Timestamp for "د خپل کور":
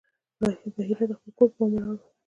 1.09-1.49